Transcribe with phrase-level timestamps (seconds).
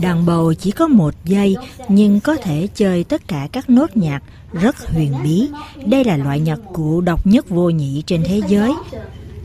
[0.00, 1.56] Đàn bầu chỉ có một giây,
[1.88, 4.22] nhưng có thể chơi tất cả các nốt nhạc
[4.52, 5.48] rất huyền bí.
[5.86, 8.72] Đây là loại nhạc cụ độc nhất vô nhị trên thế giới.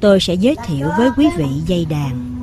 [0.01, 2.41] Tôi sẽ giới thiệu với quý vị dây đàn.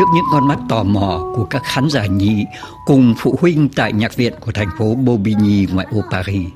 [0.00, 2.44] Trước những con mắt tò mò của các khán giả nhí
[2.86, 6.48] cùng phụ huynh tại nhạc viện của thành phố Bobigny ngoại ô Paris,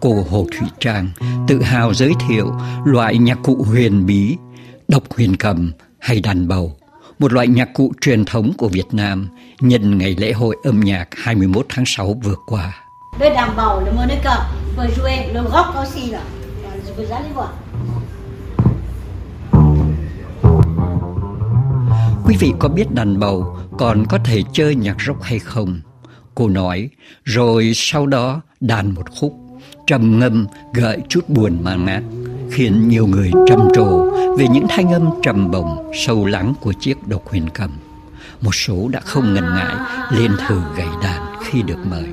[0.00, 1.08] cô Hồ Thủy Trang
[1.48, 2.52] tự hào giới thiệu
[2.84, 4.36] loại nhạc cụ huyền bí,
[4.88, 6.76] độc huyền cầm hay đàn bầu,
[7.18, 9.28] một loại nhạc cụ truyền thống của Việt Nam
[9.60, 12.84] nhân ngày lễ hội âm nhạc 21 tháng 6 vừa qua.
[13.20, 14.36] Le đàn bầu, le monica,
[14.76, 16.20] peut jouer le rock aussi là.
[16.96, 17.48] Vous allez voir.
[22.24, 25.80] Quý vị có biết đàn bầu còn có thể chơi nhạc rock hay không?
[26.34, 26.88] Cô nói,
[27.24, 29.34] rồi sau đó đàn một khúc,
[29.86, 32.02] trầm ngâm gợi chút buồn mà mát,
[32.50, 37.08] khiến nhiều người trầm trồ về những thanh âm trầm bổng, sâu lắng của chiếc
[37.08, 37.70] độc huyền cầm.
[38.40, 39.74] Một số đã không ngần ngại
[40.10, 42.08] lên thử gảy đàn khi được mời.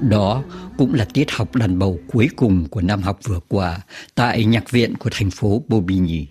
[0.00, 0.42] Đó
[0.78, 3.78] cũng là tiết học đàn bầu cuối cùng của năm học vừa qua
[4.14, 6.26] tại nhạc viện của thành phố Bobigny.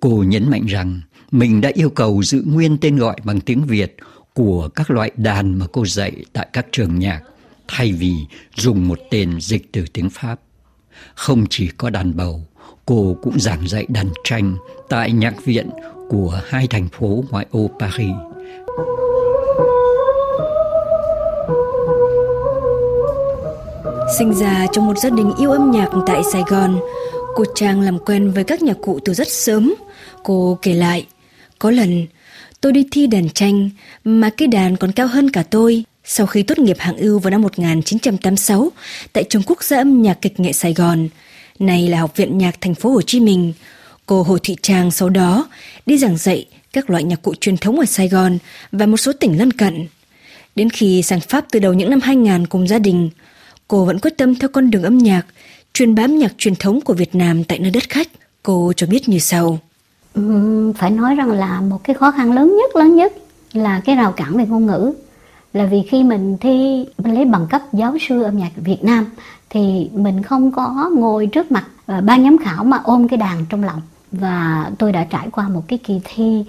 [0.00, 3.96] Cô nhấn mạnh rằng mình đã yêu cầu giữ nguyên tên gọi bằng tiếng Việt
[4.34, 7.20] của các loại đàn mà cô dạy tại các trường nhạc,
[7.68, 8.14] thay vì
[8.56, 10.40] dùng một tên dịch từ tiếng Pháp.
[11.14, 12.44] Không chỉ có đàn bầu,
[12.86, 14.56] cô cũng giảng dạy đàn tranh
[14.88, 15.70] tại nhạc viện
[16.08, 18.16] của hai thành phố ngoại ô Paris.
[24.18, 26.78] Sinh ra trong một gia đình yêu âm nhạc tại Sài Gòn,
[27.34, 29.74] cô Trang làm quen với các nhạc cụ từ rất sớm.
[30.22, 31.06] Cô kể lại,
[31.58, 32.06] có lần,
[32.60, 33.70] tôi đi thi đàn tranh
[34.04, 35.84] mà cái đàn còn cao hơn cả tôi.
[36.04, 38.72] Sau khi tốt nghiệp hạng ưu vào năm 1986
[39.12, 41.08] tại trường quốc gia âm nhạc kịch nghệ Sài Gòn,
[41.58, 43.52] này là Học viện Nhạc Thành phố Hồ Chí Minh,
[44.06, 45.48] cô Hồ Thị Trang sau đó
[45.86, 48.38] đi giảng dạy các loại nhạc cụ truyền thống ở Sài Gòn
[48.72, 49.86] và một số tỉnh lân cận.
[50.56, 53.10] Đến khi sang Pháp từ đầu những năm 2000 cùng gia đình,
[53.68, 55.26] cô vẫn quyết tâm theo con đường âm nhạc,
[55.74, 58.08] truyền bám nhạc truyền thống của Việt Nam tại nơi đất khách.
[58.42, 59.58] Cô cho biết như sau
[60.76, 63.12] phải nói rằng là một cái khó khăn lớn nhất lớn nhất
[63.52, 64.92] là cái rào cản về ngôn ngữ.
[65.52, 69.06] Là vì khi mình thi mình lấy bằng cấp giáo sư âm nhạc Việt Nam
[69.50, 71.64] thì mình không có ngồi trước mặt
[71.98, 73.80] uh, ban giám khảo mà ôm cái đàn trong lòng.
[74.12, 76.44] Và tôi đã trải qua một cái kỳ thi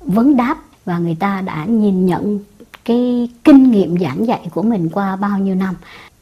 [0.00, 2.38] vấn đáp và người ta đã nhìn nhận
[2.84, 5.74] cái kinh nghiệm giảng dạy của mình qua bao nhiêu năm.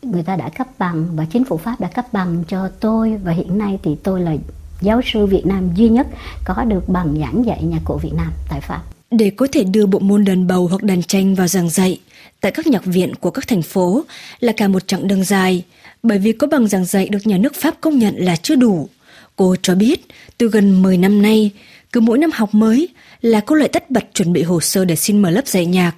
[0.02, 3.32] Người ta đã cấp bằng và chính phủ pháp đã cấp bằng cho tôi và
[3.32, 4.36] hiện nay thì tôi là
[4.84, 6.06] giáo sư Việt Nam duy nhất
[6.44, 8.82] có được bằng giảng dạy nhạc cụ Việt Nam tại Pháp.
[9.10, 12.00] Để có thể đưa bộ môn đàn bầu hoặc đàn tranh vào giảng dạy
[12.40, 14.04] tại các nhạc viện của các thành phố
[14.40, 15.64] là cả một chặng đường dài,
[16.02, 18.88] bởi vì có bằng giảng dạy được nhà nước Pháp công nhận là chưa đủ.
[19.36, 20.06] Cô cho biết,
[20.38, 21.50] từ gần 10 năm nay,
[21.92, 22.88] cứ mỗi năm học mới
[23.20, 25.92] là cô lại tất bật chuẩn bị hồ sơ để xin mở lớp dạy nhạc,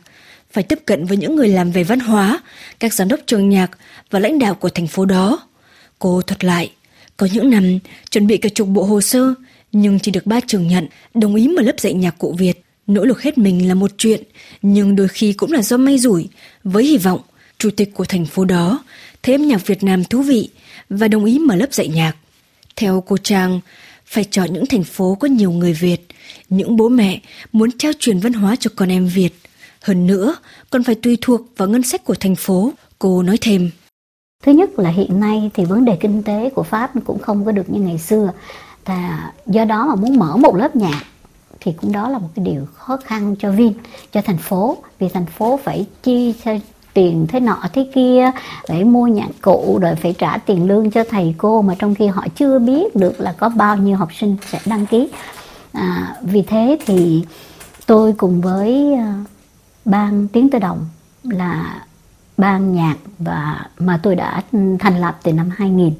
[0.50, 2.40] phải tiếp cận với những người làm về văn hóa,
[2.80, 3.70] các giám đốc trường nhạc
[4.10, 5.48] và lãnh đạo của thành phố đó.
[5.98, 6.70] Cô thuật lại,
[7.16, 7.78] có những năm
[8.10, 9.34] chuẩn bị cả chục bộ hồ sơ,
[9.72, 12.62] nhưng chỉ được ba trường nhận, đồng ý mở lớp dạy nhạc cụ Việt.
[12.86, 14.22] Nỗ lực hết mình là một chuyện,
[14.62, 16.28] nhưng đôi khi cũng là do may rủi,
[16.64, 17.20] với hy vọng
[17.58, 18.84] chủ tịch của thành phố đó
[19.22, 20.48] thấy âm nhạc Việt Nam thú vị
[20.90, 22.16] và đồng ý mở lớp dạy nhạc.
[22.76, 23.60] Theo cô Trang,
[24.06, 26.06] phải chọn những thành phố có nhiều người Việt,
[26.48, 27.20] những bố mẹ
[27.52, 29.30] muốn trao truyền văn hóa cho con em Việt.
[29.80, 30.36] Hơn nữa,
[30.70, 33.70] còn phải tùy thuộc vào ngân sách của thành phố, cô nói thêm.
[34.42, 37.52] Thứ nhất là hiện nay thì vấn đề kinh tế của Pháp cũng không có
[37.52, 38.32] được như ngày xưa.
[38.84, 41.02] Và do đó mà muốn mở một lớp nhạc
[41.60, 43.72] thì cũng đó là một cái điều khó khăn cho Vin,
[44.12, 44.76] cho thành phố.
[44.98, 46.34] Vì thành phố phải chi
[46.96, 48.30] tiền thế nọ thế kia
[48.68, 52.06] phải mua nhạc cụ rồi phải trả tiền lương cho thầy cô mà trong khi
[52.06, 55.08] họ chưa biết được là có bao nhiêu học sinh sẽ đăng ký
[55.72, 57.24] à, vì thế thì
[57.86, 59.26] tôi cùng với uh,
[59.84, 60.86] ban tiếng tơ đồng
[61.22, 61.82] là
[62.36, 64.42] ban nhạc và mà tôi đã
[64.78, 65.92] thành lập từ năm 2000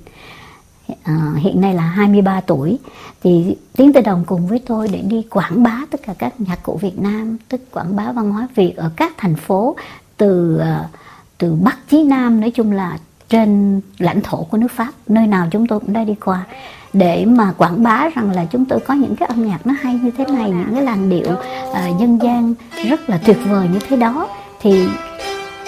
[0.89, 2.79] à, ờ, hiện nay là 23 tuổi.
[3.23, 6.63] Thì Tiến Tây Đồng cùng với tôi để đi quảng bá tất cả các nhạc
[6.63, 9.77] cụ Việt Nam tức quảng bá văn hóa Việt ở các thành phố
[10.17, 10.87] từ ờ,
[11.39, 12.99] từ Bắc chí Nam nói chung là
[13.29, 14.93] trên lãnh thổ của nước Pháp.
[15.09, 16.45] Nơi nào chúng tôi cũng đã đi qua.
[16.93, 19.95] Để mà quảng bá rằng là chúng tôi có những cái âm nhạc nó hay
[19.95, 21.33] như thế này những cái làn điệu
[21.71, 22.55] uh, dân gian
[22.89, 24.29] rất là tuyệt vời như thế đó
[24.61, 24.87] thì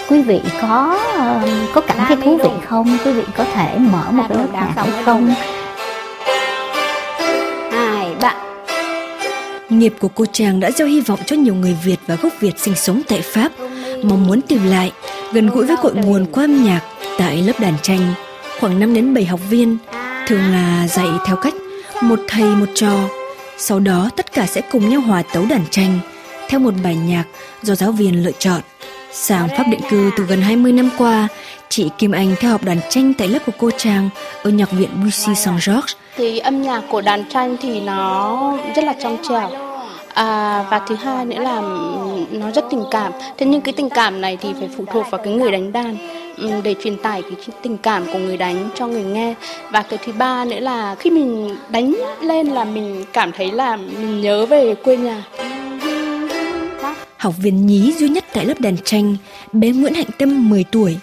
[0.08, 0.98] quý vị có
[1.74, 2.98] có cảm thấy thú vị không?
[3.04, 5.34] Quý vị có thể mở một lớp nhạc hay không?
[7.70, 8.34] hai ba.
[9.68, 12.58] Nghiệp của cô chàng đã gieo hy vọng cho nhiều người Việt và gốc Việt
[12.58, 13.52] sinh sống tại Pháp
[14.02, 14.92] mong muốn tìm lại
[15.32, 16.80] gần gũi với cội nguồn của âm nhạc
[17.18, 18.14] Tại lớp đàn tranh,
[18.60, 19.76] khoảng 5 đến 7 học viên
[20.26, 21.54] thường là dạy theo cách
[22.02, 23.08] một thầy một trò.
[23.58, 25.98] Sau đó tất cả sẽ cùng nhau hòa tấu đàn tranh
[26.48, 27.24] theo một bài nhạc
[27.62, 28.60] do giáo viên lựa chọn.
[29.12, 31.28] Sang Pháp định cư từ gần 20 năm qua,
[31.68, 34.08] chị Kim Anh theo học đàn tranh tại lớp của cô Trang
[34.42, 35.94] ở nhạc viện Bussy Saint-Georges.
[36.16, 39.50] Thì âm nhạc của đàn tranh thì nó rất là trong trẻo.
[40.14, 41.60] À, và thứ hai nữa là
[42.30, 43.12] nó rất tình cảm.
[43.38, 45.96] Thế nhưng cái tình cảm này thì phải phụ thuộc vào cái người đánh đàn
[46.36, 49.34] ừ, để truyền tải cái tình cảm của người đánh cho người nghe.
[49.70, 53.76] Và cái thứ ba nữa là khi mình đánh lên là mình cảm thấy là
[53.76, 55.22] mình nhớ về quê nhà.
[57.18, 59.16] Học viên nhí duy nhất tại lớp đàn tranh,
[59.52, 60.96] bé Nguyễn Hạnh Tâm 10 tuổi,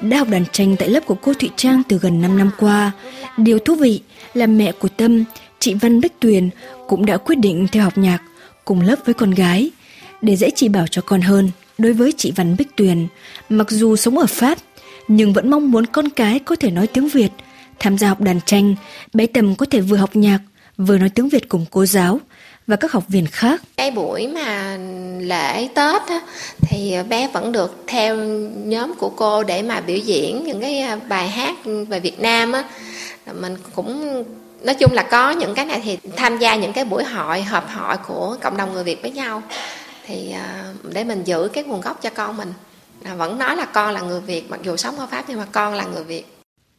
[0.00, 2.92] đã học đàn tranh tại lớp của cô Thụy Trang từ gần 5 năm qua.
[3.36, 4.00] Điều thú vị
[4.34, 5.24] là mẹ của Tâm,
[5.58, 6.50] chị Văn Bích Tuyền
[6.88, 8.22] cũng đã quyết định theo học nhạc
[8.64, 9.70] cùng lớp với con gái
[10.22, 11.50] để dễ chỉ bảo cho con hơn.
[11.78, 13.06] Đối với chị Văn Bích Tuyền,
[13.48, 14.58] mặc dù sống ở Pháp
[15.08, 17.30] nhưng vẫn mong muốn con cái có thể nói tiếng Việt.
[17.78, 18.74] Tham gia học đàn tranh,
[19.14, 20.40] bé Tâm có thể vừa học nhạc,
[20.76, 22.20] vừa nói tiếng Việt cùng cô giáo
[22.72, 23.62] và các học viên khác.
[23.76, 24.78] Cái buổi mà
[25.20, 26.20] lễ Tết á,
[26.60, 28.16] thì bé vẫn được theo
[28.64, 31.56] nhóm của cô để mà biểu diễn những cái à, bài hát
[31.88, 32.64] về Việt Nam á.
[33.40, 34.24] Mình cũng
[34.62, 37.70] nói chung là có những cái này thì tham gia những cái buổi hội họp
[37.70, 39.42] hội của cộng đồng người Việt với nhau
[40.06, 42.52] thì à, để mình giữ cái nguồn gốc cho con mình
[43.04, 45.46] là vẫn nói là con là người Việt mặc dù sống ở Pháp nhưng mà
[45.52, 46.24] con là người Việt.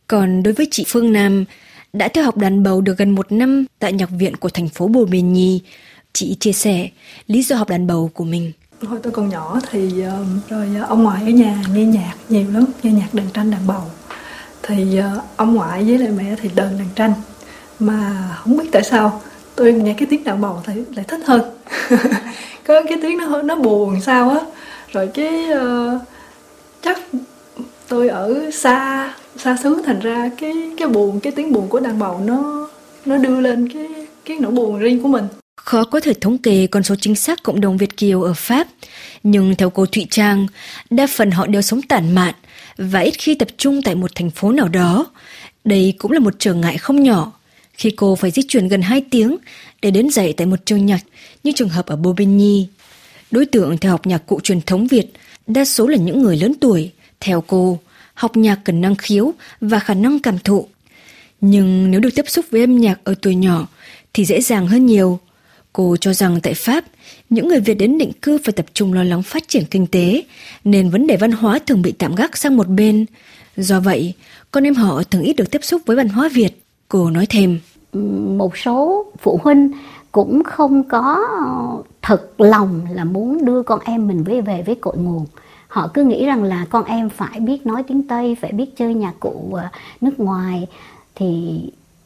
[0.07, 1.45] Còn đối với chị Phương Nam
[1.94, 4.88] đã theo học đàn bầu được gần một năm tại nhạc viện của thành phố
[4.88, 5.62] Bồ Miền Nhi,
[6.13, 6.90] chị chia sẻ
[7.28, 8.51] lý do học đàn bầu của mình.
[8.81, 12.45] Hồi tôi còn nhỏ thì um, rồi uh, ông ngoại ở nhà nghe nhạc nhiều
[12.54, 13.81] lắm, nghe nhạc đàn tranh đàn bầu.
[14.63, 17.13] Thì uh, ông ngoại với lại mẹ thì đờn đàn tranh
[17.80, 19.22] mà không biết tại sao
[19.56, 21.42] tôi nghe cái tiếng đàn bầu thì lại thích hơn
[22.68, 24.40] có cái tiếng nó nó buồn sao á
[24.92, 26.01] rồi cái uh,
[26.81, 27.00] chắc
[27.88, 32.00] tôi ở xa xa xứ thành ra cái cái buồn cái tiếng buồn của đàn
[32.00, 32.69] bầu nó
[33.06, 33.88] nó đưa lên cái
[34.25, 37.44] cái nỗi buồn riêng của mình Khó có thể thống kê con số chính xác
[37.44, 38.68] cộng đồng Việt Kiều ở Pháp,
[39.24, 40.47] nhưng theo cô Thụy Trang,
[40.89, 42.33] đa phần họ đều sống tản mạn
[42.77, 45.06] và ít khi tập trung tại một thành phố nào đó.
[45.63, 47.31] Đây cũng là một trở ngại không nhỏ
[47.74, 49.38] khi cô phải di chuyển gần 2 tiếng
[49.81, 51.00] để đến dạy tại một trường nhạc
[51.44, 52.68] như trường hợp ở Bobigny.
[53.31, 55.06] Đối tượng theo học nhạc cụ truyền thống Việt
[55.47, 56.91] đa số là những người lớn tuổi.
[57.19, 57.80] Theo cô,
[58.13, 60.68] học nhạc cần năng khiếu và khả năng cảm thụ.
[61.42, 63.68] Nhưng nếu được tiếp xúc với âm nhạc ở tuổi nhỏ
[64.13, 65.19] thì dễ dàng hơn nhiều.
[65.74, 66.83] Cô cho rằng tại Pháp,
[67.30, 70.24] những người Việt đến định cư phải tập trung lo lắng phát triển kinh tế,
[70.63, 73.06] nên vấn đề văn hóa thường bị tạm gác sang một bên.
[73.57, 74.13] Do vậy,
[74.51, 76.63] con em họ thường ít được tiếp xúc với văn hóa Việt.
[76.88, 77.59] Cô nói thêm.
[78.38, 79.71] Một số phụ huynh
[80.12, 81.27] cũng không có
[82.01, 85.25] thật lòng là muốn đưa con em mình về về với cội nguồn.
[85.73, 88.93] Họ cứ nghĩ rằng là con em phải biết nói tiếng Tây, phải biết chơi
[88.93, 89.67] nhạc cụ ờ,
[90.01, 90.67] nước ngoài
[91.15, 91.59] thì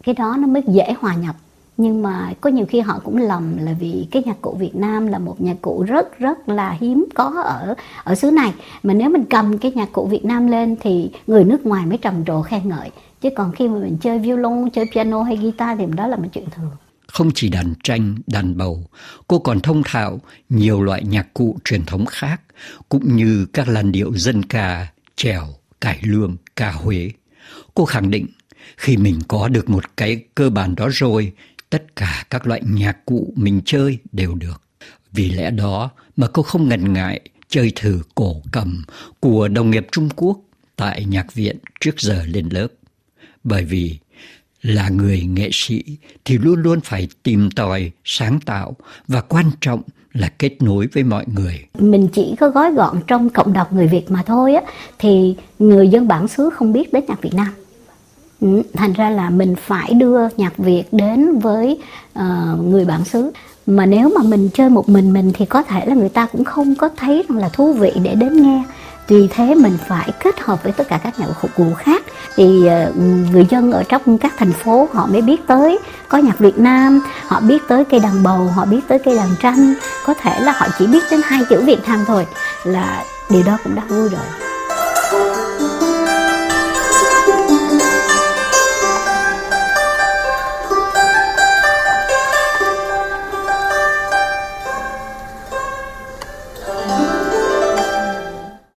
[0.03, 1.35] cái đó nó mới dễ hòa nhập.
[1.77, 5.07] Nhưng mà có nhiều khi họ cũng lầm là vì cái nhạc cụ Việt Nam
[5.07, 8.53] là một nhạc cụ rất rất là hiếm có ở ở xứ này.
[8.83, 11.97] Mà nếu mình cầm cái nhạc cụ Việt Nam lên thì người nước ngoài mới
[11.97, 12.91] trầm trồ khen ngợi
[13.21, 16.27] chứ còn khi mà mình chơi violon chơi piano hay guitar thì đó là một
[16.33, 16.71] chuyện thường
[17.07, 18.89] không chỉ đàn tranh, đàn bầu,
[19.27, 22.41] cô còn thông thạo nhiều loại nhạc cụ truyền thống khác,
[22.89, 27.12] cũng như các làn điệu dân ca, trèo, cải lương, ca Huế.
[27.74, 28.27] Cô khẳng định,
[28.77, 31.34] khi mình có được một cái cơ bản đó rồi,
[31.70, 34.62] tất cả các loại nhạc cụ mình chơi đều được.
[35.12, 38.84] Vì lẽ đó mà cô không ngần ngại chơi thử cổ cầm
[39.20, 40.39] của đồng nghiệp Trung Quốc
[40.75, 42.67] tại nhạc viện trước giờ lên lớp
[43.43, 44.00] bởi vì
[44.67, 45.83] là người nghệ sĩ
[46.25, 48.75] thì luôn luôn phải tìm tòi sáng tạo
[49.07, 49.81] và quan trọng
[50.13, 51.65] là kết nối với mọi người.
[51.79, 54.62] Mình chỉ có gói gọn trong cộng đồng người Việt mà thôi á
[55.00, 57.47] thì người dân bản xứ không biết đến nhạc Việt Nam.
[58.41, 61.79] Ừ, thành ra là mình phải đưa nhạc Việt đến với
[62.19, 62.24] uh,
[62.63, 63.31] người bản xứ
[63.67, 66.43] mà nếu mà mình chơi một mình mình thì có thể là người ta cũng
[66.43, 68.63] không có thấy rằng là thú vị để đến nghe
[69.07, 72.03] vì thế mình phải kết hợp với tất cả các nhạc cụ khác.
[72.35, 72.91] Thì ờ,
[73.31, 75.79] người dân ở trong các thành phố họ mới biết tới.
[76.07, 79.29] Có nhạc Việt Nam, họ biết tới cây đàn bầu, họ biết tới cây đàn
[79.39, 79.73] tranh.
[80.05, 82.27] Có thể là họ chỉ biết đến hai chữ Việt Nam thôi
[82.63, 84.47] là điều đó cũng đã vui rồi.